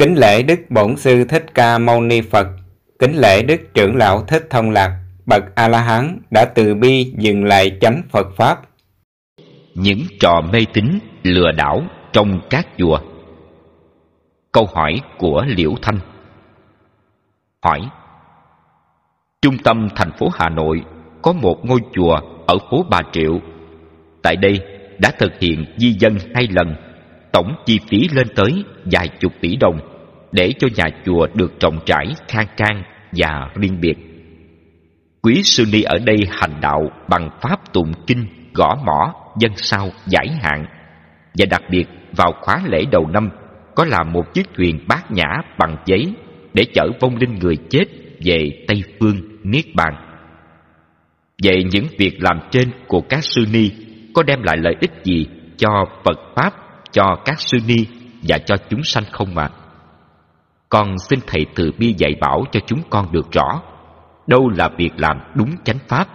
Kính 0.00 0.14
lễ 0.14 0.42
Đức 0.42 0.60
Bổn 0.70 0.96
Sư 0.96 1.24
Thích 1.24 1.44
Ca 1.54 1.78
Mâu 1.78 2.00
Ni 2.00 2.20
Phật, 2.20 2.46
kính 2.98 3.16
lễ 3.16 3.42
Đức 3.42 3.60
Trưởng 3.74 3.96
Lão 3.96 4.22
Thích 4.22 4.46
Thông 4.50 4.70
Lạc, 4.70 5.00
bậc 5.26 5.42
A-la-hán 5.54 6.18
đã 6.30 6.44
từ 6.44 6.74
bi 6.74 7.12
dừng 7.18 7.44
lại 7.44 7.78
chánh 7.80 8.02
Phật 8.10 8.26
Pháp. 8.36 8.60
Những 9.74 9.98
trò 10.20 10.40
mê 10.52 10.64
tín, 10.72 10.98
lừa 11.22 11.52
đảo 11.52 11.82
trong 12.12 12.40
các 12.50 12.66
chùa 12.78 12.98
Câu 14.52 14.68
hỏi 14.74 15.00
của 15.18 15.44
Liễu 15.46 15.74
Thanh. 15.82 15.98
Hỏi 17.64 17.80
Trung 19.42 19.56
tâm 19.64 19.88
thành 19.96 20.12
phố 20.18 20.28
Hà 20.34 20.48
Nội 20.48 20.84
có 21.22 21.32
một 21.32 21.56
ngôi 21.62 21.80
chùa 21.92 22.20
ở 22.46 22.58
phố 22.70 22.84
Bà 22.90 23.00
Triệu. 23.12 23.40
Tại 24.22 24.36
đây 24.36 24.60
đã 24.98 25.10
thực 25.18 25.32
hiện 25.40 25.64
di 25.76 25.92
dân 25.92 26.18
hai 26.34 26.48
lần, 26.50 26.74
tổng 27.32 27.54
chi 27.66 27.80
phí 27.88 28.08
lên 28.12 28.26
tới 28.36 28.64
vài 28.84 29.08
chục 29.20 29.32
tỷ 29.40 29.56
đồng 29.56 29.89
để 30.32 30.52
cho 30.58 30.68
nhà 30.76 30.84
chùa 31.04 31.26
được 31.34 31.60
rộng 31.60 31.78
rãi, 31.86 32.06
khang 32.28 32.46
trang 32.56 32.82
và 33.12 33.50
riêng 33.54 33.80
biệt. 33.80 33.94
Quý 35.22 35.42
sư 35.42 35.64
ni 35.72 35.82
ở 35.82 35.98
đây 36.04 36.16
hành 36.30 36.60
đạo 36.60 36.90
bằng 37.08 37.30
pháp 37.42 37.72
tụng 37.72 37.92
kinh, 38.06 38.26
gõ 38.54 38.76
mỏ, 38.84 39.14
dân 39.38 39.52
sao, 39.56 39.88
giải 40.06 40.28
hạn 40.42 40.64
và 41.38 41.46
đặc 41.50 41.62
biệt 41.70 41.84
vào 42.16 42.32
khóa 42.40 42.60
lễ 42.66 42.84
đầu 42.92 43.08
năm 43.12 43.30
có 43.74 43.84
làm 43.84 44.12
một 44.12 44.34
chiếc 44.34 44.46
thuyền 44.54 44.84
bát 44.88 45.10
nhã 45.10 45.28
bằng 45.58 45.76
giấy 45.86 46.14
để 46.54 46.64
chở 46.74 46.88
vong 47.00 47.16
linh 47.16 47.38
người 47.38 47.56
chết 47.70 47.84
về 48.24 48.64
Tây 48.68 48.82
Phương 49.00 49.16
Niết 49.42 49.64
Bàn. 49.74 49.94
Vậy 51.42 51.64
những 51.70 51.86
việc 51.98 52.22
làm 52.22 52.40
trên 52.50 52.70
của 52.86 53.00
các 53.00 53.24
sư 53.24 53.44
ni 53.52 53.70
có 54.14 54.22
đem 54.22 54.42
lại 54.42 54.56
lợi 54.56 54.74
ích 54.80 54.92
gì 55.04 55.26
cho 55.56 55.84
Phật 56.04 56.18
Pháp, 56.36 56.52
cho 56.92 57.16
các 57.24 57.40
sư 57.40 57.58
ni 57.66 57.86
và 58.22 58.38
cho 58.38 58.56
chúng 58.70 58.82
sanh 58.82 59.04
không 59.12 59.34
mà? 59.34 59.48
Con 60.70 60.98
xin 60.98 61.18
Thầy 61.26 61.46
từ 61.54 61.72
bi 61.78 61.94
dạy 61.98 62.14
bảo 62.20 62.44
cho 62.52 62.60
chúng 62.66 62.80
con 62.90 63.12
được 63.12 63.32
rõ 63.32 63.62
đâu 64.26 64.48
là 64.48 64.68
việc 64.76 64.90
làm 64.96 65.20
đúng 65.34 65.50
chánh 65.64 65.78
Pháp, 65.88 66.08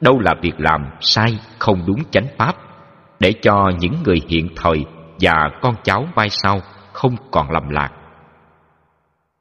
đâu 0.00 0.18
là 0.18 0.34
việc 0.42 0.54
làm 0.60 0.80
sai 1.00 1.38
không 1.58 1.82
đúng 1.86 2.04
chánh 2.10 2.26
Pháp, 2.38 2.54
để 3.20 3.32
cho 3.42 3.70
những 3.78 3.94
người 4.04 4.20
hiện 4.28 4.48
thời 4.56 4.84
và 5.20 5.50
con 5.62 5.74
cháu 5.84 6.08
mai 6.16 6.28
sau 6.30 6.60
không 6.92 7.16
còn 7.30 7.50
lầm 7.50 7.68
lạc. 7.68 7.90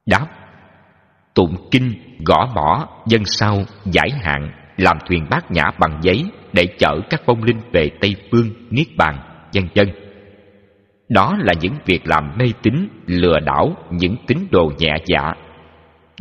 Đáp 0.05 0.27
Tụng 1.33 1.55
kinh, 1.71 1.93
gõ 2.25 2.49
mỏ, 2.55 2.87
dân 3.05 3.25
sau 3.25 3.57
giải 3.85 4.09
hạn, 4.21 4.51
làm 4.77 4.97
thuyền 5.09 5.27
bát 5.29 5.51
nhã 5.51 5.71
bằng 5.79 5.99
giấy 6.01 6.25
để 6.53 6.67
chở 6.79 6.99
các 7.09 7.21
vong 7.25 7.43
linh 7.43 7.59
về 7.73 7.89
Tây 8.01 8.15
Phương, 8.31 8.49
Niết 8.69 8.87
Bàn, 8.97 9.19
vân 9.53 9.67
vân 9.75 10.06
đó 11.09 11.35
là 11.39 11.53
những 11.61 11.73
việc 11.85 12.07
làm 12.07 12.37
mê 12.39 12.45
tín, 12.63 12.87
lừa 13.05 13.39
đảo 13.39 13.75
những 13.91 14.15
tín 14.27 14.37
đồ 14.51 14.71
nhẹ 14.77 14.95
dạ. 15.05 15.33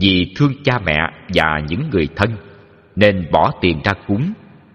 Vì 0.00 0.32
thương 0.36 0.52
cha 0.64 0.78
mẹ 0.78 0.98
và 1.34 1.60
những 1.68 1.90
người 1.90 2.08
thân, 2.16 2.36
nên 2.96 3.28
bỏ 3.32 3.50
tiền 3.60 3.80
ra 3.84 3.92
cúng 4.06 4.32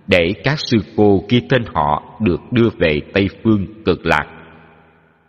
để 0.08 0.34
các 0.44 0.60
sư 0.60 0.78
cô 0.98 1.24
ghi 1.30 1.42
tên 1.50 1.64
họ 1.74 2.18
được 2.22 2.42
đưa 2.52 2.70
về 2.78 3.02
Tây 3.14 3.28
Phương 3.44 3.84
cực 3.86 4.06
lạc. 4.06 4.26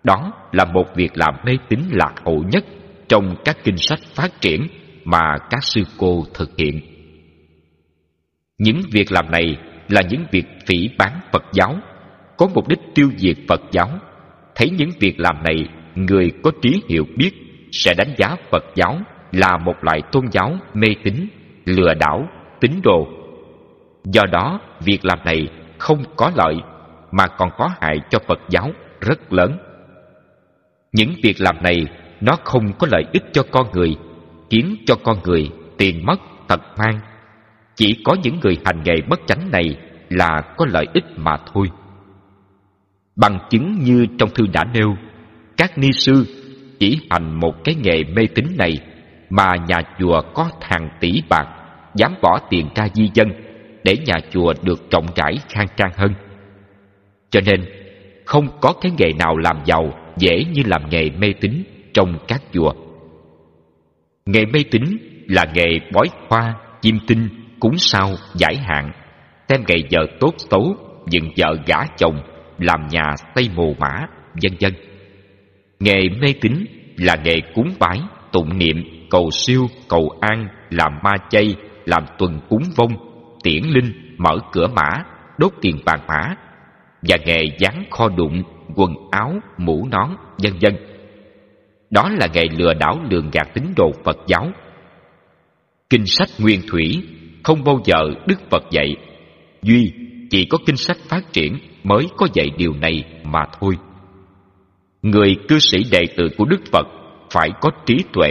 Đó 0.04 0.32
là 0.52 0.64
một 0.64 0.84
việc 0.96 1.12
làm 1.14 1.34
mê 1.44 1.52
tín 1.68 1.80
lạc 1.90 2.12
hậu 2.24 2.44
nhất 2.52 2.64
trong 3.08 3.36
các 3.44 3.56
kinh 3.64 3.76
sách 3.76 3.98
phát 4.14 4.40
triển 4.40 4.66
mà 5.04 5.36
các 5.50 5.64
sư 5.64 5.82
cô 5.98 6.24
thực 6.34 6.50
hiện. 6.58 6.80
Những 8.58 8.80
việc 8.92 9.12
làm 9.12 9.30
này 9.30 9.56
là 9.88 10.02
những 10.10 10.24
việc 10.30 10.44
phỉ 10.66 10.88
bán 10.98 11.20
Phật 11.32 11.42
giáo, 11.52 11.76
có 12.36 12.48
mục 12.54 12.68
đích 12.68 12.80
tiêu 12.94 13.10
diệt 13.16 13.36
Phật 13.48 13.60
giáo. 13.72 13.88
Thấy 14.62 14.70
những 14.70 14.90
việc 15.00 15.20
làm 15.20 15.42
này, 15.42 15.68
người 15.94 16.32
có 16.42 16.50
trí 16.62 16.82
hiểu 16.88 17.04
biết 17.16 17.30
sẽ 17.72 17.94
đánh 17.94 18.14
giá 18.16 18.36
Phật 18.50 18.64
giáo 18.74 18.98
là 19.32 19.56
một 19.56 19.74
loại 19.80 20.02
tôn 20.12 20.24
giáo 20.30 20.56
mê 20.74 20.88
tín, 21.04 21.28
lừa 21.64 21.94
đảo, 21.94 22.28
tín 22.60 22.70
đồ. 22.82 23.08
Do 24.04 24.22
đó, 24.32 24.60
việc 24.84 25.04
làm 25.04 25.18
này 25.24 25.48
không 25.78 26.04
có 26.16 26.32
lợi 26.36 26.54
mà 27.12 27.26
còn 27.26 27.50
có 27.58 27.70
hại 27.80 27.96
cho 28.10 28.18
Phật 28.28 28.38
giáo 28.48 28.70
rất 29.00 29.32
lớn. 29.32 29.58
Những 30.92 31.10
việc 31.22 31.40
làm 31.40 31.62
này 31.62 31.86
nó 32.20 32.36
không 32.44 32.72
có 32.78 32.86
lợi 32.90 33.04
ích 33.12 33.24
cho 33.32 33.42
con 33.50 33.66
người 33.72 33.96
khiến 34.50 34.76
cho 34.86 34.94
con 35.04 35.18
người 35.24 35.50
tiền 35.78 36.06
mất 36.06 36.20
tật 36.48 36.60
mang 36.78 37.00
chỉ 37.74 38.02
có 38.04 38.16
những 38.22 38.40
người 38.42 38.58
hành 38.64 38.82
nghề 38.84 38.96
bất 39.08 39.20
chánh 39.26 39.50
này 39.50 39.76
là 40.08 40.40
có 40.56 40.66
lợi 40.72 40.86
ích 40.94 41.04
mà 41.16 41.36
thôi 41.52 41.70
bằng 43.16 43.38
chứng 43.50 43.78
như 43.78 44.06
trong 44.18 44.30
thư 44.34 44.46
đã 44.52 44.64
nêu 44.74 44.96
các 45.56 45.78
ni 45.78 45.92
sư 45.92 46.26
chỉ 46.78 47.00
hành 47.10 47.40
một 47.40 47.64
cái 47.64 47.74
nghề 47.74 48.04
mê 48.04 48.22
tín 48.34 48.46
này 48.58 48.78
mà 49.30 49.48
nhà 49.68 49.82
chùa 49.98 50.22
có 50.34 50.50
hàng 50.60 50.88
tỷ 51.00 51.22
bạc 51.28 51.46
dám 51.94 52.14
bỏ 52.22 52.38
tiền 52.50 52.68
ra 52.74 52.88
di 52.94 53.10
dân 53.14 53.28
để 53.84 53.96
nhà 54.06 54.14
chùa 54.30 54.54
được 54.62 54.90
trọng 54.90 55.06
trải 55.14 55.34
khang 55.48 55.66
trang 55.76 55.90
hơn. 55.96 56.14
Cho 57.30 57.40
nên 57.46 57.64
không 58.26 58.48
có 58.60 58.72
cái 58.80 58.92
nghề 58.98 59.12
nào 59.18 59.36
làm 59.36 59.56
giàu 59.64 59.92
dễ 60.16 60.44
như 60.52 60.62
làm 60.66 60.82
nghề 60.90 61.10
mê 61.10 61.32
tín 61.40 61.62
trong 61.94 62.18
các 62.28 62.42
chùa. 62.52 62.72
Nghề 64.26 64.44
mê 64.46 64.60
tín 64.70 64.82
là 65.28 65.44
nghề 65.54 65.78
bói 65.92 66.06
khoa, 66.28 66.54
chim 66.80 66.98
tinh, 67.06 67.28
cúng 67.60 67.78
sao, 67.78 68.10
giải 68.34 68.56
hạn, 68.56 68.92
xem 69.48 69.64
ngày 69.68 69.84
giờ 69.90 70.00
tốt 70.20 70.34
xấu, 70.38 70.76
dựng 71.10 71.30
vợ 71.36 71.56
gả 71.66 71.78
chồng, 71.96 72.20
làm 72.58 72.86
nhà 72.90 73.14
xây 73.34 73.50
mồ 73.54 73.74
mã, 73.78 74.06
vân 74.42 74.52
vân. 74.60 74.74
Nghề 75.80 76.00
mê 76.20 76.34
tín 76.40 76.52
là 76.96 77.16
nghề 77.24 77.40
cúng 77.54 77.74
bái, 77.78 78.00
tụng 78.32 78.58
niệm, 78.58 79.06
cầu 79.10 79.30
siêu, 79.30 79.66
cầu 79.88 80.10
an, 80.20 80.48
làm 80.70 80.92
ma 81.04 81.12
chay, 81.30 81.56
làm 81.84 82.04
tuần 82.18 82.40
cúng 82.48 82.62
vong, 82.76 82.92
tiễn 83.42 83.62
linh, 83.62 84.14
mở 84.18 84.38
cửa 84.52 84.66
mã, 84.66 85.04
đốt 85.38 85.52
tiền 85.60 85.76
vàng 85.86 86.06
mã, 86.08 86.34
và 87.02 87.16
nghề 87.26 87.40
dán 87.58 87.84
kho 87.90 88.08
đụng, 88.08 88.42
quần 88.74 88.94
áo, 89.10 89.32
mũ 89.58 89.88
nón, 89.90 90.08
vân 90.38 90.52
vân 90.60 90.92
đó 91.92 92.08
là 92.08 92.28
nghề 92.34 92.44
lừa 92.58 92.74
đảo 92.74 93.00
lường 93.10 93.30
gạt 93.30 93.48
tín 93.54 93.64
đồ 93.76 93.92
Phật 94.04 94.16
giáo. 94.26 94.52
Kinh 95.90 96.06
sách 96.06 96.28
Nguyên 96.38 96.60
Thủy 96.68 97.02
không 97.42 97.64
bao 97.64 97.80
giờ 97.84 97.96
Đức 98.26 98.40
Phật 98.50 98.62
dạy. 98.70 98.96
Duy 99.62 99.92
chỉ 100.30 100.44
có 100.44 100.58
kinh 100.66 100.76
sách 100.76 100.96
phát 101.08 101.32
triển 101.32 101.58
mới 101.84 102.06
có 102.16 102.26
dạy 102.34 102.50
điều 102.58 102.72
này 102.80 103.04
mà 103.24 103.46
thôi. 103.60 103.74
Người 105.02 105.36
cư 105.48 105.58
sĩ 105.58 105.78
đệ 105.90 106.02
tử 106.16 106.28
của 106.38 106.44
Đức 106.44 106.60
Phật 106.72 106.86
phải 107.30 107.50
có 107.60 107.70
trí 107.86 107.96
tuệ, 108.12 108.30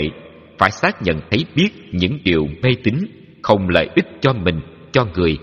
phải 0.57 0.71
xác 0.71 1.01
nhận 1.01 1.21
thấy 1.31 1.45
biết 1.55 1.69
những 1.91 2.17
điều 2.23 2.47
mê 2.63 2.69
tín 2.83 2.95
không 3.43 3.69
lợi 3.69 3.89
ích 3.95 4.07
cho 4.21 4.33
mình, 4.33 4.61
cho 4.91 5.05
người. 5.15 5.37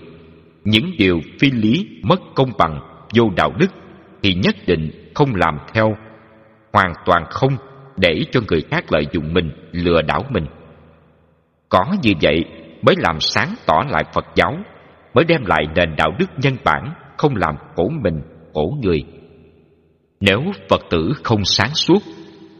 Những 0.65 0.91
điều 0.99 1.21
phi 1.41 1.51
lý, 1.51 1.89
mất 2.03 2.21
công 2.35 2.53
bằng, 2.59 2.81
vô 3.15 3.31
đạo 3.37 3.53
đức 3.59 3.71
thì 4.23 4.35
nhất 4.35 4.57
định 4.67 5.13
không 5.15 5.35
làm 5.35 5.59
theo, 5.75 5.97
hoàn 6.73 6.93
toàn 7.05 7.25
không 7.31 7.57
để 7.97 8.25
cho 8.33 8.41
người 8.49 8.61
khác 8.71 8.85
lợi 8.93 9.07
dụng 9.13 9.35
mình, 9.35 9.51
lừa 9.73 10.03
đảo 10.03 10.25
mình. 10.31 10.47
Có 11.69 11.85
như 12.03 12.13
vậy 12.23 12.45
mới 12.83 12.95
làm 12.99 13.21
sáng 13.21 13.55
tỏ 13.67 13.83
lại 13.89 14.05
Phật 14.13 14.27
giáo, 14.35 14.57
mới 15.15 15.25
đem 15.25 15.45
lại 15.47 15.65
nền 15.75 15.97
đạo 15.97 16.11
đức 16.19 16.27
nhân 16.37 16.57
bản, 16.65 16.93
không 17.19 17.37
làm 17.37 17.55
khổ 17.77 17.89
mình, 18.03 18.21
khổ 18.55 18.79
người. 18.83 19.05
Nếu 20.21 20.41
Phật 20.69 20.81
tử 20.91 21.13
không 21.25 21.45
sáng 21.45 21.75
suốt, 21.75 22.03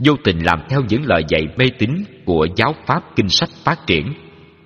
vô 0.05 0.13
tình 0.25 0.45
làm 0.45 0.59
theo 0.69 0.81
những 0.89 1.03
lời 1.05 1.23
dạy 1.29 1.43
mê 1.57 1.65
tín 1.79 1.91
của 2.25 2.47
giáo 2.57 2.75
pháp 2.87 3.03
kinh 3.17 3.29
sách 3.29 3.49
phát 3.65 3.87
triển, 3.87 4.13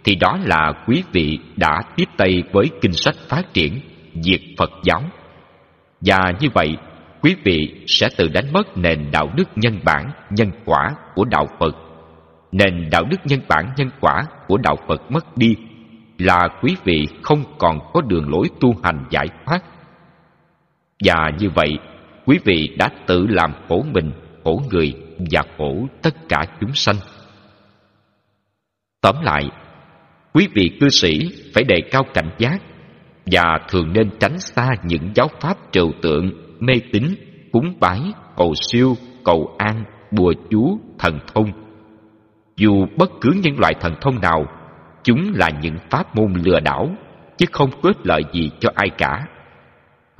thì 0.04 0.14
đó 0.14 0.38
là 0.44 0.72
quý 0.86 1.02
vị 1.12 1.38
đã 1.56 1.80
tiếp 1.96 2.04
tay 2.16 2.42
với 2.52 2.66
kinh 2.80 2.92
sách 2.92 3.14
phát 3.28 3.54
triển, 3.54 3.80
diệt 4.14 4.40
Phật 4.58 4.70
giáo. 4.84 5.02
Và 6.00 6.18
như 6.40 6.48
vậy, 6.54 6.76
quý 7.22 7.36
vị 7.44 7.84
sẽ 7.86 8.08
tự 8.16 8.28
đánh 8.28 8.52
mất 8.52 8.76
nền 8.76 9.10
đạo 9.12 9.28
đức 9.36 9.48
nhân 9.56 9.80
bản, 9.84 10.10
nhân 10.30 10.50
quả 10.64 10.94
của 11.14 11.24
đạo 11.24 11.46
Phật. 11.60 11.76
Nền 12.52 12.90
đạo 12.90 13.04
đức 13.10 13.16
nhân 13.24 13.40
bản, 13.48 13.72
nhân 13.76 13.90
quả 14.00 14.22
của 14.48 14.56
đạo 14.56 14.76
Phật 14.88 15.10
mất 15.10 15.36
đi 15.36 15.54
là 16.18 16.48
quý 16.62 16.76
vị 16.84 17.06
không 17.22 17.44
còn 17.58 17.78
có 17.92 18.00
đường 18.00 18.28
lối 18.28 18.46
tu 18.60 18.74
hành 18.82 19.04
giải 19.10 19.26
thoát. 19.46 19.60
Và 21.04 21.30
như 21.38 21.50
vậy, 21.54 21.78
quý 22.26 22.38
vị 22.44 22.76
đã 22.78 22.88
tự 23.06 23.26
làm 23.28 23.52
khổ 23.68 23.84
mình, 23.92 24.12
khổ 24.44 24.62
người 24.70 24.94
và 25.32 25.42
khổ 25.58 25.86
tất 26.02 26.14
cả 26.28 26.44
chúng 26.60 26.74
sanh. 26.74 26.96
Tóm 29.00 29.16
lại, 29.22 29.44
quý 30.32 30.48
vị 30.54 30.70
cư 30.80 30.88
sĩ 30.88 31.18
phải 31.54 31.64
đề 31.64 31.76
cao 31.90 32.02
cảnh 32.14 32.30
giác 32.38 32.62
và 33.26 33.58
thường 33.68 33.92
nên 33.92 34.10
tránh 34.20 34.38
xa 34.38 34.68
những 34.84 35.10
giáo 35.14 35.28
pháp 35.40 35.56
trừu 35.72 35.92
tượng 36.02 36.30
mê 36.60 36.74
tín, 36.92 37.04
cúng 37.52 37.74
bái, 37.80 38.00
cầu 38.36 38.54
siêu, 38.70 38.94
cầu 39.24 39.56
an, 39.58 39.84
bùa 40.10 40.32
chú, 40.50 40.78
thần 40.98 41.18
thông. 41.34 41.52
Dù 42.56 42.86
bất 42.98 43.10
cứ 43.20 43.30
những 43.42 43.58
loại 43.58 43.74
thần 43.80 43.94
thông 44.00 44.20
nào, 44.20 44.44
chúng 45.02 45.32
là 45.34 45.48
những 45.62 45.76
pháp 45.90 46.16
môn 46.16 46.32
lừa 46.44 46.60
đảo, 46.60 46.90
chứ 47.36 47.46
không 47.52 47.70
có 47.70 47.88
ích 47.88 48.06
lợi 48.06 48.22
gì 48.32 48.50
cho 48.60 48.70
ai 48.74 48.88
cả. 48.98 49.26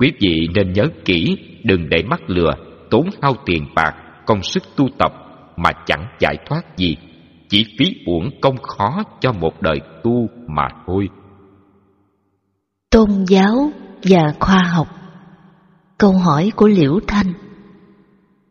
Quý 0.03 0.11
vị 0.19 0.47
nên 0.55 0.73
nhớ 0.73 0.83
kỹ, 1.05 1.37
đừng 1.63 1.89
để 1.89 2.03
mắc 2.03 2.21
lừa, 2.27 2.51
tốn 2.89 3.09
hao 3.21 3.33
tiền 3.45 3.65
bạc, 3.75 3.93
công 4.25 4.43
sức 4.43 4.63
tu 4.75 4.85
tập, 4.97 5.11
mà 5.57 5.69
chẳng 5.85 6.07
giải 6.19 6.37
thoát 6.45 6.77
gì, 6.77 6.97
chỉ 7.49 7.65
phí 7.79 7.85
uổng 8.05 8.29
công 8.41 8.57
khó 8.57 9.03
cho 9.19 9.31
một 9.31 9.61
đời 9.61 9.79
tu 10.03 10.27
mà 10.47 10.67
thôi. 10.87 11.09
Tôn 12.91 13.09
giáo 13.27 13.71
và 14.03 14.33
khoa 14.39 14.63
học. 14.73 14.87
Câu 15.97 16.11
hỏi 16.11 16.51
của 16.55 16.67
Liễu 16.67 16.99
Thanh. 17.07 17.33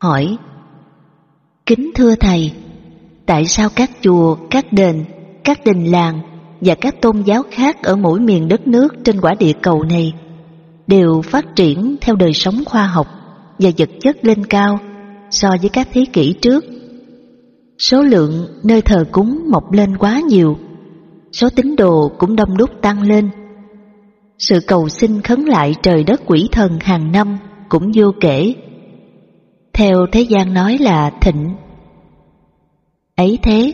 Hỏi 0.00 0.36
Kính 1.66 1.90
thưa 1.94 2.14
Thầy, 2.20 2.52
tại 3.26 3.46
sao 3.46 3.68
các 3.76 3.90
chùa, 4.00 4.36
các 4.50 4.72
đền, 4.72 5.04
các 5.44 5.60
đình 5.64 5.84
làng 5.84 6.20
và 6.60 6.74
các 6.74 7.00
tôn 7.00 7.22
giáo 7.22 7.42
khác 7.50 7.82
ở 7.82 7.96
mỗi 7.96 8.20
miền 8.20 8.48
đất 8.48 8.66
nước 8.66 8.94
trên 9.04 9.20
quả 9.20 9.34
địa 9.38 9.52
cầu 9.62 9.82
này 9.82 10.12
đều 10.86 11.22
phát 11.22 11.56
triển 11.56 11.96
theo 12.00 12.16
đời 12.16 12.32
sống 12.32 12.64
khoa 12.66 12.86
học 12.86 13.06
và 13.58 13.70
vật 13.78 13.90
chất 14.00 14.24
lên 14.24 14.46
cao 14.46 14.78
so 15.30 15.48
với 15.60 15.70
các 15.70 15.88
thế 15.92 16.04
kỷ 16.12 16.34
trước. 16.42 16.64
Số 17.78 18.02
lượng 18.02 18.46
nơi 18.64 18.82
thờ 18.82 19.04
cúng 19.12 19.38
mọc 19.50 19.72
lên 19.72 19.96
quá 19.96 20.20
nhiều, 20.28 20.56
số 21.32 21.48
tín 21.56 21.76
đồ 21.76 22.10
cũng 22.18 22.36
đông 22.36 22.56
đúc 22.56 22.70
tăng 22.82 23.02
lên. 23.02 23.30
Sự 24.38 24.60
cầu 24.66 24.88
xin 24.88 25.22
khấn 25.22 25.44
lại 25.44 25.74
trời 25.82 26.04
đất 26.04 26.20
quỷ 26.26 26.48
thần 26.52 26.78
hàng 26.80 27.12
năm 27.12 27.38
cũng 27.68 27.90
vô 27.94 28.12
kể. 28.20 28.54
Theo 29.72 30.06
thế 30.12 30.20
gian 30.20 30.54
nói 30.54 30.78
là 30.78 31.10
thịnh. 31.20 31.54
Ấy 33.16 33.38
thế, 33.42 33.72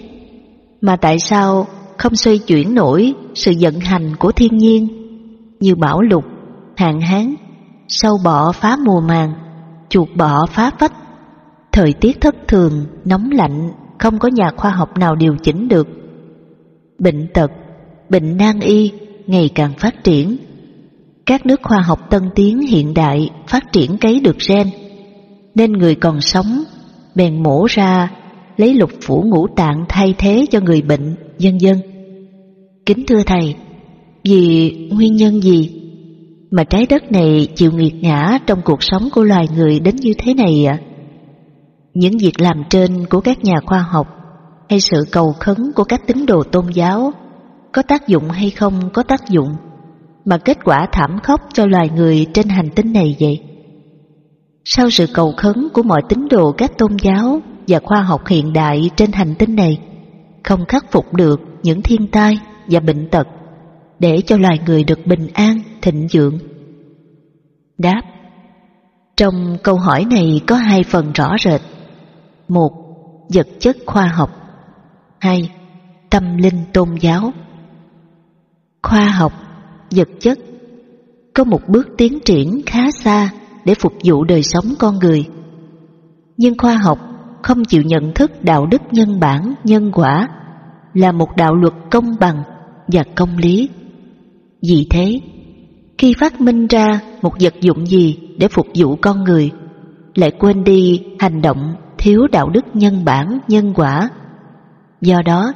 mà 0.81 0.97
tại 0.97 1.19
sao 1.19 1.67
không 1.99 2.17
xoay 2.17 2.39
chuyển 2.39 2.75
nổi 2.75 3.15
sự 3.35 3.53
vận 3.61 3.81
hành 3.81 4.17
của 4.19 4.33
thiên 4.33 4.57
nhiên 4.57 4.89
như 5.61 5.75
bão 5.75 6.01
lụt, 6.01 6.25
hạn 6.79 7.01
hán, 7.01 7.35
sâu 7.89 8.19
bọ 8.25 8.53
phá 8.53 8.77
mùa 8.85 9.01
màng, 9.01 9.33
chuột 9.89 10.09
bọ 10.17 10.47
phá 10.47 10.71
vách, 10.79 10.93
thời 11.73 11.93
tiết 11.93 12.21
thất 12.21 12.37
thường, 12.49 12.87
nóng 13.05 13.31
lạnh, 13.31 13.71
không 13.99 14.19
có 14.19 14.29
nhà 14.29 14.51
khoa 14.57 14.71
học 14.71 14.99
nào 14.99 15.15
điều 15.15 15.37
chỉnh 15.43 15.69
được. 15.69 15.89
Bệnh 16.99 17.29
tật, 17.35 17.51
bệnh 18.09 18.37
nan 18.37 18.61
y 18.61 18.93
ngày 19.27 19.51
càng 19.55 19.73
phát 19.79 20.05
triển. 20.05 20.37
Các 21.27 21.47
nước 21.47 21.61
khoa 21.63 21.81
học 21.81 22.11
tân 22.11 22.23
tiến 22.35 22.61
hiện 22.61 22.95
đại 22.95 23.31
phát 23.49 23.73
triển 23.73 23.99
cấy 23.99 24.21
được 24.21 24.37
gen, 24.49 24.71
nên 25.55 25.73
người 25.73 25.95
còn 25.95 26.21
sống 26.21 26.65
bèn 27.15 27.43
mổ 27.43 27.67
ra 27.69 28.11
lấy 28.57 28.75
lục 28.75 28.91
phủ 29.03 29.25
ngũ 29.27 29.47
tạng 29.57 29.85
thay 29.89 30.15
thế 30.19 30.47
cho 30.51 30.61
người 30.61 30.83
bệnh, 30.83 31.17
dân 31.39 31.61
dân. 31.61 31.79
Kính 32.87 33.07
thưa 33.07 33.23
Thầy, 33.27 33.55
vì 34.25 34.71
nguyên 34.93 35.17
nhân 35.17 35.41
gì 35.41 35.88
mà 36.51 36.65
trái 36.65 36.87
đất 36.87 37.13
này 37.13 37.49
chịu 37.55 37.73
nghiệt 37.73 37.95
ngã 38.01 38.39
trong 38.47 38.63
cuộc 38.65 38.83
sống 38.83 39.09
của 39.13 39.23
loài 39.23 39.49
người 39.57 39.81
đến 39.81 39.97
như 39.97 40.13
thế 40.19 40.35
này 40.35 40.67
ạ? 40.67 40.79
Những 41.95 42.19
việc 42.19 42.41
làm 42.41 42.65
trên 42.71 43.07
của 43.07 43.21
các 43.21 43.45
nhà 43.45 43.57
khoa 43.67 43.79
học 43.79 44.07
hay 44.69 44.81
sự 44.81 45.05
cầu 45.13 45.35
khấn 45.41 45.73
của 45.75 45.85
các 45.85 46.07
tín 46.07 46.27
đồ 46.27 46.43
tôn 46.43 46.65
giáo 46.73 47.13
có 47.73 47.83
tác 47.83 48.09
dụng 48.09 48.29
hay 48.31 48.51
không 48.51 48.91
có 48.93 49.03
tác 49.03 49.29
dụng 49.29 49.49
mà 50.25 50.39
kết 50.39 50.59
quả 50.65 50.87
thảm 50.93 51.19
khốc 51.23 51.41
cho 51.53 51.67
loài 51.67 51.91
người 51.97 52.27
trên 52.35 52.49
hành 52.49 52.71
tinh 52.71 52.93
này 52.93 53.17
vậy? 53.21 53.41
Sau 54.65 54.91
sự 54.91 55.07
cầu 55.15 55.33
khấn 55.37 55.69
của 55.75 55.83
mọi 55.83 56.03
tín 56.09 56.29
đồ 56.31 56.53
các 56.53 56.79
tôn 56.79 56.97
giáo 57.03 57.41
và 57.69 57.81
khoa 57.85 58.03
học 58.03 58.27
hiện 58.27 58.53
đại 58.53 58.91
trên 58.97 59.13
hành 59.13 59.35
tinh 59.35 59.57
này, 59.57 59.79
không 60.45 60.67
khắc 60.69 60.93
phục 60.93 61.15
được 61.15 61.41
những 61.63 61.83
thiên 61.83 62.07
tai 62.07 62.39
và 62.67 62.81
bệnh 62.81 63.09
tật 63.09 63.29
để 63.99 64.21
cho 64.27 64.37
loài 64.37 64.59
người 64.67 64.85
được 64.85 65.07
bình 65.07 65.29
an, 65.35 65.61
thịnh 65.83 66.07
vượng? 66.13 66.39
Đáp 67.79 68.03
Trong 69.17 69.57
câu 69.63 69.77
hỏi 69.77 70.05
này 70.05 70.41
có 70.47 70.57
hai 70.57 70.83
phần 70.83 71.13
rõ 71.13 71.37
rệt. 71.45 71.61
Một, 72.49 72.71
vật 73.35 73.47
chất 73.59 73.77
khoa 73.87 74.07
học. 74.07 74.31
Hai, 75.19 75.51
tâm 76.11 76.37
linh 76.37 76.65
tôn 76.73 76.89
giáo. 77.01 77.33
Khoa 78.83 79.09
học, 79.09 79.33
vật 79.91 80.09
chất 80.21 80.39
có 81.35 81.45
một 81.45 81.61
bước 81.69 81.89
tiến 81.97 82.19
triển 82.25 82.63
khá 82.67 82.91
xa 83.05 83.31
để 83.65 83.75
phục 83.75 83.93
vụ 84.05 84.25
đời 84.25 84.43
sống 84.43 84.65
con 84.79 84.99
người. 84.99 85.25
Nhưng 86.37 86.59
khoa 86.59 86.77
học 86.77 86.99
không 87.43 87.65
chịu 87.65 87.83
nhận 87.83 88.15
thức 88.15 88.45
đạo 88.45 88.67
đức 88.67 88.83
nhân 88.91 89.21
bản, 89.21 89.55
nhân 89.65 89.93
quả 89.95 90.29
là 90.95 91.13
một 91.13 91.37
đạo 91.37 91.55
luật 91.55 91.75
công 91.91 92.07
bằng 92.21 92.43
và 92.87 93.05
công 93.15 93.39
lý. 93.39 93.69
Vì 94.63 94.87
thế, 94.91 95.21
khi 95.99 96.15
phát 96.21 96.41
minh 96.41 96.67
ra 96.67 97.01
một 97.23 97.33
vật 97.41 97.55
dụng 97.61 97.87
gì 97.87 98.19
để 98.39 98.49
phục 98.49 98.67
vụ 98.75 98.97
con 98.97 99.25
người, 99.25 99.51
lại 100.15 100.31
quên 100.31 100.65
đi 100.65 101.03
hành 101.19 101.43
động 101.43 101.75
thiếu 101.99 102.27
đạo 102.33 102.49
đức 102.49 102.65
nhân 102.75 103.05
bản, 103.05 103.39
nhân 103.49 103.73
quả. 103.75 104.11
Do 105.01 105.23
đó, 105.23 105.53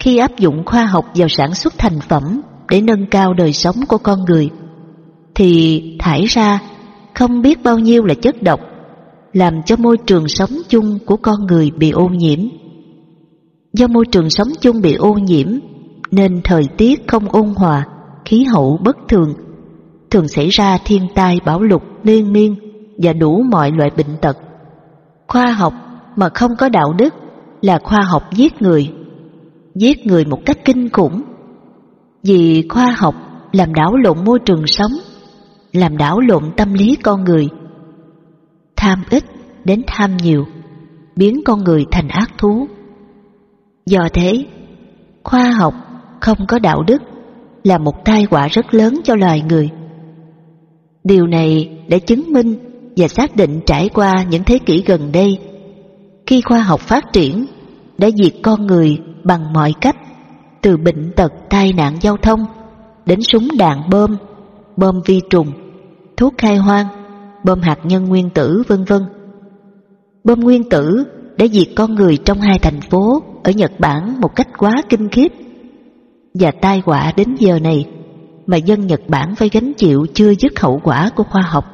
khi 0.00 0.16
áp 0.18 0.38
dụng 0.38 0.62
khoa 0.66 0.86
học 0.86 1.04
vào 1.14 1.28
sản 1.28 1.54
xuất 1.54 1.78
thành 1.78 2.00
phẩm 2.08 2.40
để 2.70 2.80
nâng 2.80 3.06
cao 3.10 3.34
đời 3.34 3.52
sống 3.52 3.76
của 3.88 3.98
con 3.98 4.24
người, 4.24 4.50
thì 5.34 5.82
thải 5.98 6.24
ra 6.26 6.60
không 7.14 7.42
biết 7.42 7.62
bao 7.62 7.78
nhiêu 7.78 8.04
là 8.04 8.14
chất 8.14 8.42
độc, 8.42 8.60
làm 9.32 9.62
cho 9.62 9.76
môi 9.76 9.96
trường 10.06 10.28
sống 10.28 10.50
chung 10.68 10.98
của 11.06 11.16
con 11.16 11.46
người 11.46 11.70
bị 11.70 11.90
ô 11.90 12.08
nhiễm. 12.08 12.38
Do 13.72 13.86
môi 13.86 14.04
trường 14.12 14.30
sống 14.30 14.48
chung 14.60 14.80
bị 14.80 14.94
ô 14.94 15.12
nhiễm, 15.14 15.46
nên 16.10 16.40
thời 16.44 16.68
tiết 16.76 17.08
không 17.08 17.28
ôn 17.28 17.54
hòa, 17.56 17.86
khí 18.26 18.44
hậu 18.44 18.78
bất 18.84 18.96
thường, 19.08 19.34
thường 20.10 20.28
xảy 20.28 20.48
ra 20.48 20.78
thiên 20.84 21.02
tai 21.14 21.40
bão 21.44 21.62
lụt 21.62 21.82
liên 22.02 22.32
miên 22.32 22.56
và 22.98 23.12
đủ 23.12 23.42
mọi 23.50 23.70
loại 23.70 23.90
bệnh 23.96 24.16
tật. 24.20 24.36
Khoa 25.26 25.52
học 25.52 25.72
mà 26.16 26.28
không 26.28 26.56
có 26.58 26.68
đạo 26.68 26.92
đức 26.98 27.14
là 27.62 27.78
khoa 27.84 28.00
học 28.00 28.22
giết 28.32 28.62
người, 28.62 28.92
giết 29.74 30.06
người 30.06 30.24
một 30.24 30.38
cách 30.46 30.58
kinh 30.64 30.90
khủng. 30.90 31.22
Vì 32.22 32.68
khoa 32.68 32.94
học 32.98 33.14
làm 33.52 33.74
đảo 33.74 33.96
lộn 33.96 34.24
môi 34.24 34.38
trường 34.38 34.66
sống, 34.66 34.92
làm 35.72 35.96
đảo 35.96 36.20
lộn 36.20 36.42
tâm 36.56 36.72
lý 36.74 36.96
con 36.96 37.24
người. 37.24 37.48
Tham 38.76 39.02
ít 39.10 39.24
đến 39.64 39.82
tham 39.86 40.16
nhiều, 40.16 40.46
biến 41.16 41.40
con 41.44 41.64
người 41.64 41.84
thành 41.90 42.08
ác 42.08 42.30
thú. 42.38 42.66
Do 43.86 44.08
thế, 44.12 44.44
khoa 45.24 45.50
học 45.50 45.74
không 46.20 46.46
có 46.48 46.58
đạo 46.58 46.82
đức 46.86 47.02
là 47.66 47.78
một 47.78 48.04
tai 48.04 48.26
họa 48.30 48.48
rất 48.48 48.74
lớn 48.74 49.00
cho 49.04 49.14
loài 49.14 49.42
người. 49.48 49.70
Điều 51.04 51.26
này 51.26 51.78
đã 51.88 51.98
chứng 51.98 52.32
minh 52.32 52.54
và 52.96 53.08
xác 53.08 53.36
định 53.36 53.60
trải 53.66 53.88
qua 53.88 54.14
những 54.30 54.44
thế 54.44 54.58
kỷ 54.58 54.82
gần 54.86 55.12
đây 55.12 55.38
khi 56.26 56.40
khoa 56.40 56.62
học 56.62 56.80
phát 56.80 57.12
triển 57.12 57.46
đã 57.98 58.08
diệt 58.10 58.32
con 58.42 58.66
người 58.66 58.98
bằng 59.24 59.52
mọi 59.52 59.72
cách 59.80 59.96
từ 60.62 60.76
bệnh 60.76 61.12
tật 61.16 61.32
tai 61.50 61.72
nạn 61.72 61.96
giao 62.00 62.16
thông 62.16 62.40
đến 63.06 63.22
súng 63.22 63.48
đạn 63.58 63.78
bơm, 63.90 64.16
bơm 64.76 65.00
vi 65.06 65.20
trùng 65.30 65.52
thuốc 66.16 66.34
khai 66.38 66.56
hoang 66.56 66.86
bơm 67.44 67.60
hạt 67.60 67.78
nhân 67.84 68.04
nguyên 68.04 68.30
tử 68.30 68.62
vân 68.68 68.84
vân 68.84 69.02
Bơm 70.24 70.40
nguyên 70.40 70.68
tử 70.70 71.04
đã 71.38 71.46
diệt 71.46 71.68
con 71.76 71.94
người 71.94 72.16
trong 72.16 72.40
hai 72.40 72.58
thành 72.58 72.80
phố 72.80 73.22
ở 73.44 73.50
Nhật 73.50 73.72
Bản 73.78 74.20
một 74.20 74.36
cách 74.36 74.48
quá 74.58 74.72
kinh 74.88 75.08
khiếp 75.08 75.32
và 76.40 76.50
tai 76.50 76.82
họa 76.84 77.12
đến 77.16 77.34
giờ 77.38 77.58
này 77.58 77.84
mà 78.46 78.56
dân 78.56 78.86
Nhật 78.86 79.00
Bản 79.08 79.34
phải 79.34 79.48
gánh 79.48 79.72
chịu 79.74 80.06
chưa 80.14 80.34
dứt 80.34 80.60
hậu 80.60 80.80
quả 80.84 81.10
của 81.16 81.24
khoa 81.24 81.42
học 81.42 81.64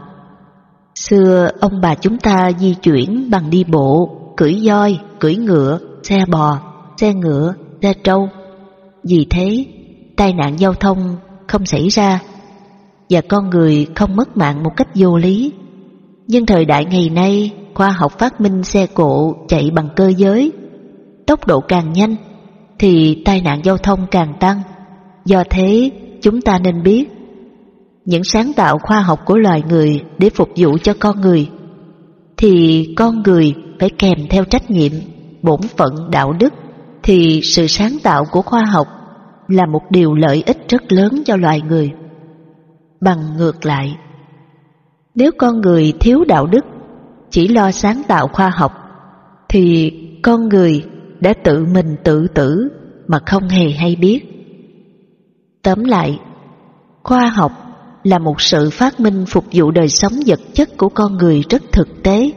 Xưa 0.95 1.51
ông 1.61 1.81
bà 1.81 1.95
chúng 1.95 2.19
ta 2.19 2.51
di 2.59 2.75
chuyển 2.75 3.31
bằng 3.31 3.51
đi 3.51 3.65
bộ, 3.65 4.11
cưỡi 4.37 4.57
voi, 4.65 4.99
cưỡi 5.19 5.37
ngựa, 5.37 5.79
xe 6.03 6.25
bò, 6.31 6.59
xe 6.97 7.15
ngựa, 7.15 7.55
xe 7.83 7.95
trâu. 8.05 8.29
Vì 9.05 9.27
thế, 9.31 9.67
tai 10.17 10.33
nạn 10.33 10.59
giao 10.59 10.75
thông 10.75 11.17
không 11.47 11.67
xảy 11.67 11.89
ra 11.89 12.21
và 13.11 13.21
con 13.29 13.51
người 13.51 13.87
không 13.95 14.17
mất 14.17 14.37
mạng 14.37 14.63
một 14.63 14.71
cách 14.77 14.89
vô 14.95 15.17
lý. 15.17 15.53
Nhưng 16.27 16.47
thời 16.47 16.65
đại 16.65 16.85
ngày 16.85 17.11
nay, 17.11 17.51
khoa 17.75 17.91
học 17.91 18.19
phát 18.19 18.41
minh 18.41 18.65
xe 18.65 18.87
cộ 18.87 19.35
chạy 19.49 19.71
bằng 19.71 19.89
cơ 19.97 20.13
giới. 20.17 20.53
Tốc 21.27 21.47
độ 21.47 21.61
càng 21.61 21.93
nhanh 21.93 22.17
thì 22.83 23.23
tai 23.25 23.41
nạn 23.41 23.61
giao 23.65 23.79
thông 23.79 24.07
càng 24.11 24.35
tăng. 24.41 24.61
Do 25.25 25.45
thế, 25.51 25.91
chúng 26.23 26.41
ta 26.41 26.59
nên 26.59 26.83
biết 26.83 27.05
những 28.05 28.25
sáng 28.25 28.53
tạo 28.57 28.79
khoa 28.79 29.01
học 29.01 29.21
của 29.25 29.37
loài 29.37 29.63
người 29.69 30.05
để 30.19 30.31
phục 30.31 30.49
vụ 30.57 30.79
cho 30.83 30.95
con 31.01 31.21
người 31.21 31.51
thì 32.37 32.87
con 32.97 33.23
người 33.23 33.55
phải 33.81 33.91
kèm 33.91 34.19
theo 34.31 34.45
trách 34.45 34.71
nhiệm 34.71 34.93
bổn 35.43 35.61
phận 35.77 36.11
đạo 36.11 36.33
đức 36.33 36.53
thì 37.03 37.41
sự 37.43 37.67
sáng 37.67 37.97
tạo 38.03 38.25
của 38.31 38.43
khoa 38.43 38.65
học 38.65 38.87
là 39.49 39.67
một 39.67 39.83
điều 39.91 40.15
lợi 40.15 40.43
ích 40.47 40.59
rất 40.69 40.93
lớn 40.93 41.23
cho 41.25 41.37
loài 41.37 41.61
người 41.61 41.91
bằng 43.01 43.37
ngược 43.37 43.67
lại 43.67 43.97
nếu 45.15 45.31
con 45.39 45.61
người 45.61 45.93
thiếu 46.01 46.25
đạo 46.29 46.47
đức 46.47 46.65
chỉ 47.31 47.49
lo 47.49 47.71
sáng 47.71 48.03
tạo 48.09 48.29
khoa 48.33 48.51
học 48.55 48.73
thì 49.49 49.93
con 50.23 50.49
người 50.49 50.85
đã 51.23 51.35
tự 51.45 51.65
mình 51.65 51.97
tự 52.05 52.27
tử 52.35 52.69
mà 53.07 53.19
không 53.27 53.49
hề 53.49 53.71
hay 53.71 53.97
biết 53.97 54.21
tóm 55.63 55.85
lại 55.85 56.19
khoa 57.03 57.27
học 57.27 57.53
là 58.05 58.19
một 58.19 58.41
sự 58.41 58.71
phát 58.71 59.01
minh 59.01 59.25
phục 59.29 59.45
vụ 59.53 59.71
đời 59.71 59.89
sống 59.89 60.13
vật 60.27 60.41
chất 60.53 60.77
của 60.77 60.89
con 60.89 61.17
người 61.17 61.43
rất 61.51 61.63
thực 61.73 62.03
tế 62.03 62.33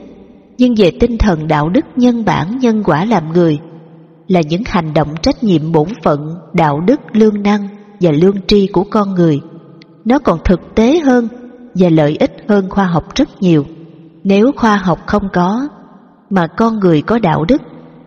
nhưng 0.57 0.75
về 0.77 0.91
tinh 0.99 1.17
thần 1.17 1.47
đạo 1.47 1.69
đức 1.69 1.85
nhân 1.95 2.25
bản 2.25 2.57
nhân 2.59 2.83
quả 2.83 3.05
làm 3.05 3.33
người 3.33 3.59
là 4.27 4.41
những 4.49 4.61
hành 4.65 4.93
động 4.93 5.15
trách 5.21 5.43
nhiệm 5.43 5.71
bổn 5.71 5.87
phận, 6.03 6.35
đạo 6.53 6.81
đức, 6.81 6.99
lương 7.13 7.43
năng 7.43 7.67
và 7.99 8.11
lương 8.11 8.41
tri 8.47 8.67
của 8.67 8.83
con 8.83 9.13
người. 9.13 9.41
Nó 10.05 10.19
còn 10.19 10.39
thực 10.45 10.75
tế 10.75 10.99
hơn 10.99 11.27
và 11.75 11.89
lợi 11.89 12.17
ích 12.19 12.31
hơn 12.49 12.69
khoa 12.69 12.85
học 12.85 13.15
rất 13.15 13.29
nhiều. 13.41 13.65
Nếu 14.23 14.51
khoa 14.55 14.77
học 14.77 14.99
không 15.05 15.29
có, 15.33 15.67
mà 16.29 16.47
con 16.47 16.79
người 16.79 17.01
có 17.01 17.19
đạo 17.19 17.45
đức, 17.45 17.61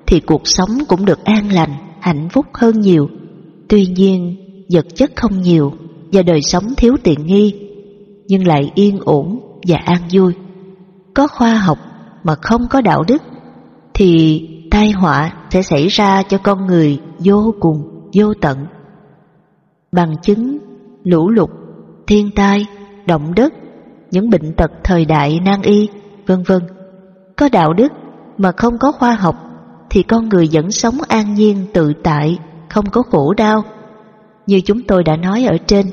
thì 0.08 0.20
cuộc 0.20 0.42
sống 0.44 0.68
cũng 0.88 1.04
được 1.04 1.24
an 1.24 1.52
lành, 1.52 1.70
hạnh 2.00 2.28
phúc 2.32 2.46
hơn 2.54 2.80
nhiều. 2.80 3.08
Tuy 3.68 3.86
nhiên, 3.86 4.36
vật 4.72 4.86
chất 4.94 5.10
không 5.16 5.40
nhiều 5.40 5.72
và 6.12 6.22
đời 6.22 6.42
sống 6.42 6.64
thiếu 6.76 6.96
tiện 7.02 7.26
nghi, 7.26 7.54
nhưng 8.26 8.46
lại 8.46 8.70
yên 8.74 8.98
ổn 9.04 9.40
và 9.68 9.76
an 9.84 10.00
vui. 10.12 10.32
Có 11.14 11.28
khoa 11.28 11.54
học 11.54 11.78
mà 12.24 12.34
không 12.34 12.66
có 12.70 12.80
đạo 12.80 13.04
đức, 13.08 13.22
thì 13.94 14.42
tai 14.70 14.90
họa 14.90 15.32
sẽ 15.50 15.62
xảy 15.62 15.88
ra 15.88 16.22
cho 16.22 16.38
con 16.38 16.66
người 16.66 17.00
vô 17.18 17.54
cùng, 17.60 18.10
vô 18.14 18.34
tận. 18.40 18.58
Bằng 19.92 20.14
chứng, 20.22 20.58
lũ 21.04 21.30
lụt, 21.30 21.50
thiên 22.06 22.30
tai, 22.36 22.66
động 23.06 23.34
đất, 23.36 23.52
những 24.10 24.30
bệnh 24.30 24.54
tật 24.56 24.70
thời 24.84 25.04
đại 25.04 25.40
nan 25.44 25.62
y, 25.62 25.88
vân 26.26 26.42
vân. 26.42 26.62
Có 27.36 27.48
đạo 27.48 27.72
đức 27.72 27.92
mà 28.38 28.52
không 28.52 28.78
có 28.78 28.92
khoa 28.92 29.14
học 29.14 29.47
thì 29.90 30.02
con 30.02 30.28
người 30.28 30.48
vẫn 30.52 30.70
sống 30.70 30.98
an 31.08 31.34
nhiên 31.34 31.66
tự 31.72 31.92
tại, 32.02 32.38
không 32.68 32.90
có 32.90 33.02
khổ 33.02 33.34
đau, 33.34 33.64
như 34.46 34.60
chúng 34.60 34.82
tôi 34.82 35.04
đã 35.04 35.16
nói 35.16 35.44
ở 35.44 35.56
trên. 35.66 35.86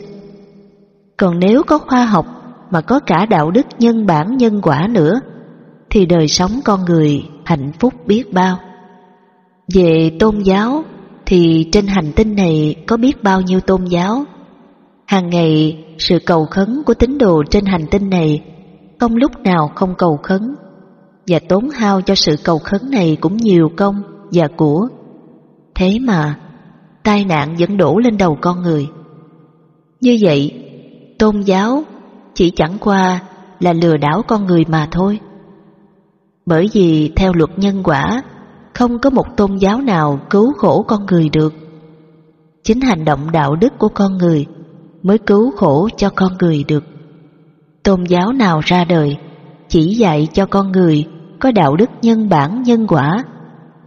Còn 1.18 1.40
nếu 1.40 1.64
có 1.64 1.78
khoa 1.78 2.06
học 2.06 2.26
mà 2.72 2.82
có 2.82 3.00
cả 3.00 3.26
đạo 3.26 3.52
đức 3.52 3.66
nhân 3.80 4.06
bản 4.06 4.38
nhân 4.38 4.62
quả 4.62 4.88
nữa, 4.90 5.20
thì 5.90 6.06
đời 6.06 6.28
sống 6.28 6.52
con 6.66 6.86
người 6.86 7.24
hạnh 7.46 7.72
phúc 7.80 7.94
biết 8.06 8.34
bao. 8.34 8.58
Về 9.74 10.12
tôn 10.20 10.40
giáo 10.40 10.84
thì 11.26 11.70
trên 11.72 11.88
hành 11.88 12.12
tinh 12.16 12.36
này 12.36 12.76
có 12.88 12.98
biết 12.98 13.24
bao 13.24 13.42
nhiêu 13.42 13.60
tôn 13.60 13.86
giáo. 13.86 14.24
Hàng 15.06 15.30
ngày 15.30 15.84
sự 15.98 16.20
cầu 16.26 16.46
khấn 16.46 16.84
của 16.86 16.94
tín 16.94 17.18
đồ 17.18 17.44
trên 17.50 17.66
hành 17.66 17.86
tinh 17.92 18.10
này 18.10 18.44
không 19.00 19.16
lúc 19.16 19.32
nào 19.44 19.72
không 19.76 19.96
cầu 19.98 20.20
khấn 20.24 20.56
và 21.28 21.40
tốn 21.50 21.70
hao 21.70 22.02
cho 22.02 22.16
sự 22.16 22.36
cầu 22.44 22.60
khấn 22.60 22.82
này 22.92 23.18
cũng 23.22 23.38
nhiều 23.38 23.72
công 23.76 24.04
và 24.32 24.48
của. 24.58 24.88
Thế 25.76 26.00
mà 26.00 26.40
tai 27.04 27.26
nạn 27.26 27.56
vẫn 27.60 27.78
đổ 27.78 27.98
lên 27.98 28.18
đầu 28.18 28.38
con 28.42 28.62
người. 28.62 28.88
Như 30.02 30.18
vậy, 30.22 30.64
tôn 31.20 31.42
giáo 31.42 31.84
chỉ 32.34 32.50
chẳng 32.50 32.78
qua 32.80 33.20
là 33.60 33.74
lừa 33.74 33.98
đảo 33.98 34.22
con 34.28 34.46
người 34.46 34.64
mà 34.68 34.88
thôi. 34.92 35.20
Bởi 36.46 36.70
vì 36.74 37.12
theo 37.16 37.34
luật 37.34 37.50
nhân 37.60 37.84
quả, 37.84 38.22
không 38.74 39.00
có 39.00 39.10
một 39.10 39.38
tôn 39.38 39.58
giáo 39.58 39.82
nào 39.82 40.20
cứu 40.30 40.54
khổ 40.54 40.86
con 40.88 41.06
người 41.06 41.30
được. 41.30 41.54
Chính 42.64 42.82
hành 42.82 43.06
động 43.06 43.32
đạo 43.32 43.56
đức 43.56 43.74
của 43.78 43.90
con 43.90 44.18
người 44.18 44.46
mới 45.04 45.18
cứu 45.18 45.52
khổ 45.52 45.90
cho 45.98 46.10
con 46.10 46.32
người 46.40 46.64
được. 46.68 46.84
Tôn 47.84 48.04
giáo 48.04 48.32
nào 48.32 48.62
ra 48.66 48.86
đời 48.86 49.18
chỉ 49.68 49.82
dạy 49.82 50.28
cho 50.34 50.46
con 50.46 50.72
người 50.72 51.06
có 51.40 51.52
đạo 51.52 51.76
đức 51.76 51.90
nhân 52.02 52.30
bản 52.30 52.64
nhân 52.64 52.88
quả 52.88 53.24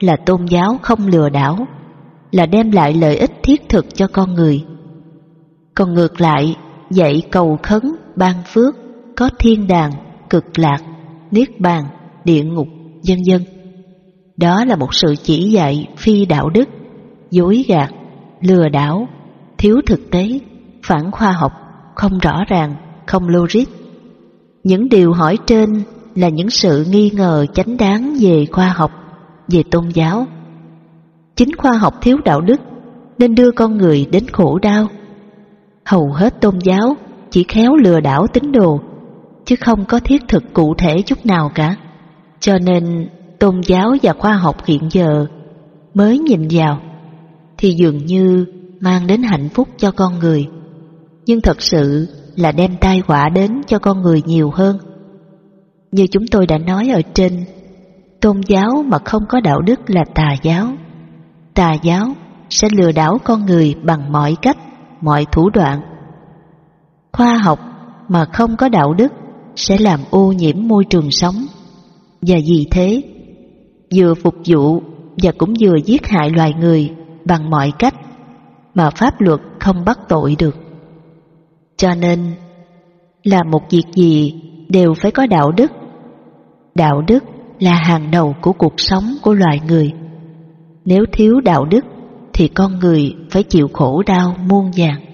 là 0.00 0.16
tôn 0.16 0.46
giáo 0.46 0.78
không 0.82 1.06
lừa 1.06 1.28
đảo, 1.28 1.66
là 2.32 2.46
đem 2.46 2.70
lại 2.70 2.94
lợi 2.94 3.16
ích 3.16 3.32
thiết 3.42 3.68
thực 3.68 3.94
cho 3.94 4.06
con 4.12 4.34
người. 4.34 4.64
Còn 5.74 5.94
ngược 5.94 6.20
lại, 6.20 6.56
dạy 6.90 7.22
cầu 7.30 7.58
khấn, 7.62 7.82
ban 8.16 8.36
phước, 8.46 8.74
có 9.16 9.30
thiên 9.38 9.66
đàng, 9.66 9.92
cực 10.30 10.58
lạc, 10.58 10.78
niết 11.30 11.60
bàn, 11.60 11.84
địa 12.24 12.42
ngục, 12.42 12.68
vân 13.08 13.18
vân. 13.26 13.44
Đó 14.36 14.64
là 14.64 14.76
một 14.76 14.94
sự 14.94 15.14
chỉ 15.22 15.50
dạy 15.50 15.88
phi 15.96 16.26
đạo 16.26 16.50
đức, 16.50 16.68
dối 17.30 17.64
gạt, 17.68 17.90
lừa 18.40 18.68
đảo, 18.68 19.08
thiếu 19.58 19.80
thực 19.86 20.10
tế, 20.10 20.40
phản 20.82 21.10
khoa 21.10 21.32
học, 21.32 21.52
không 21.94 22.18
rõ 22.18 22.44
ràng, 22.48 22.74
không 23.06 23.28
logic. 23.28 23.68
Những 24.64 24.88
điều 24.88 25.12
hỏi 25.12 25.38
trên 25.46 25.82
là 26.18 26.28
những 26.28 26.50
sự 26.50 26.86
nghi 26.90 27.10
ngờ 27.10 27.46
chánh 27.54 27.76
đáng 27.76 28.16
về 28.20 28.46
khoa 28.52 28.68
học, 28.68 28.90
về 29.48 29.62
tôn 29.70 29.88
giáo. 29.88 30.26
Chính 31.36 31.56
khoa 31.56 31.72
học 31.72 31.94
thiếu 32.00 32.18
đạo 32.24 32.40
đức 32.40 32.60
nên 33.18 33.34
đưa 33.34 33.50
con 33.50 33.76
người 33.76 34.06
đến 34.12 34.26
khổ 34.32 34.58
đau. 34.58 34.86
Hầu 35.84 36.12
hết 36.12 36.40
tôn 36.40 36.58
giáo 36.58 36.96
chỉ 37.30 37.44
khéo 37.48 37.76
lừa 37.76 38.00
đảo 38.00 38.26
tín 38.32 38.52
đồ, 38.52 38.80
chứ 39.44 39.56
không 39.60 39.84
có 39.84 40.00
thiết 40.00 40.22
thực 40.28 40.44
cụ 40.52 40.74
thể 40.78 41.02
chút 41.02 41.26
nào 41.26 41.50
cả. 41.54 41.76
Cho 42.40 42.58
nên 42.58 43.08
tôn 43.38 43.60
giáo 43.60 43.96
và 44.02 44.12
khoa 44.12 44.32
học 44.32 44.64
hiện 44.66 44.88
giờ 44.90 45.26
mới 45.94 46.18
nhìn 46.18 46.48
vào 46.50 46.80
thì 47.58 47.72
dường 47.72 48.06
như 48.06 48.46
mang 48.80 49.06
đến 49.06 49.22
hạnh 49.22 49.48
phúc 49.54 49.68
cho 49.76 49.90
con 49.90 50.18
người, 50.18 50.46
nhưng 51.26 51.40
thật 51.40 51.62
sự 51.62 52.08
là 52.36 52.52
đem 52.52 52.76
tai 52.80 53.02
họa 53.06 53.28
đến 53.28 53.60
cho 53.66 53.78
con 53.78 54.02
người 54.02 54.22
nhiều 54.26 54.50
hơn. 54.50 54.78
Như 55.92 56.06
chúng 56.06 56.26
tôi 56.30 56.46
đã 56.46 56.58
nói 56.58 56.88
ở 56.88 57.02
trên, 57.14 57.44
tôn 58.20 58.40
giáo 58.46 58.84
mà 58.86 58.98
không 59.04 59.22
có 59.28 59.40
đạo 59.40 59.60
đức 59.60 59.80
là 59.86 60.04
tà 60.14 60.34
giáo. 60.42 60.68
Tà 61.54 61.72
giáo 61.82 62.06
sẽ 62.50 62.68
lừa 62.72 62.92
đảo 62.92 63.18
con 63.24 63.46
người 63.46 63.74
bằng 63.82 64.12
mọi 64.12 64.36
cách, 64.42 64.58
mọi 65.00 65.26
thủ 65.32 65.50
đoạn. 65.50 65.80
Khoa 67.12 67.38
học 67.38 67.58
mà 68.08 68.24
không 68.24 68.56
có 68.56 68.68
đạo 68.68 68.94
đức 68.94 69.12
sẽ 69.56 69.78
làm 69.78 70.00
ô 70.10 70.32
nhiễm 70.32 70.56
môi 70.68 70.84
trường 70.90 71.10
sống. 71.10 71.34
Và 72.22 72.36
vì 72.46 72.66
thế, 72.70 73.02
vừa 73.94 74.14
phục 74.14 74.34
vụ 74.46 74.82
và 75.22 75.32
cũng 75.38 75.54
vừa 75.60 75.76
giết 75.84 76.06
hại 76.06 76.30
loài 76.30 76.54
người 76.60 76.90
bằng 77.24 77.50
mọi 77.50 77.72
cách 77.78 77.94
mà 78.74 78.90
pháp 78.90 79.20
luật 79.20 79.40
không 79.60 79.84
bắt 79.84 79.98
tội 80.08 80.36
được. 80.38 80.56
Cho 81.76 81.94
nên, 81.94 82.34
là 83.24 83.42
một 83.42 83.62
việc 83.70 83.84
gì 83.94 84.34
đều 84.68 84.94
phải 84.94 85.10
có 85.10 85.26
đạo 85.26 85.52
đức. 85.52 85.72
Đạo 86.74 87.02
đức 87.06 87.24
là 87.60 87.74
hàng 87.74 88.10
đầu 88.10 88.34
của 88.40 88.52
cuộc 88.52 88.74
sống 88.76 89.04
của 89.22 89.34
loài 89.34 89.60
người. 89.68 89.92
Nếu 90.84 91.04
thiếu 91.12 91.40
đạo 91.40 91.64
đức, 91.64 91.84
thì 92.32 92.48
con 92.48 92.78
người 92.78 93.14
phải 93.30 93.42
chịu 93.42 93.68
khổ 93.72 94.02
đau 94.06 94.36
muôn 94.48 94.70
vàng. 94.76 95.07